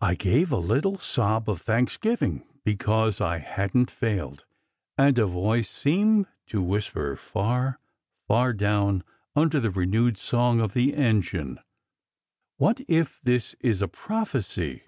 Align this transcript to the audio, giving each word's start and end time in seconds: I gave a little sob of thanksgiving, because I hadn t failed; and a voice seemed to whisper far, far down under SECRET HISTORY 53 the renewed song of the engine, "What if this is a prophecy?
I 0.00 0.14
gave 0.14 0.52
a 0.52 0.56
little 0.56 0.96
sob 0.96 1.50
of 1.50 1.60
thanksgiving, 1.60 2.46
because 2.64 3.20
I 3.20 3.40
hadn 3.40 3.84
t 3.84 3.92
failed; 3.92 4.46
and 4.96 5.18
a 5.18 5.26
voice 5.26 5.68
seemed 5.68 6.28
to 6.46 6.62
whisper 6.62 7.14
far, 7.14 7.78
far 8.26 8.54
down 8.54 9.04
under 9.34 9.58
SECRET 9.58 9.64
HISTORY 9.64 9.68
53 9.68 9.68
the 9.68 9.78
renewed 10.00 10.16
song 10.16 10.60
of 10.62 10.72
the 10.72 10.94
engine, 10.94 11.60
"What 12.56 12.80
if 12.88 13.20
this 13.22 13.54
is 13.60 13.82
a 13.82 13.88
prophecy? 13.88 14.84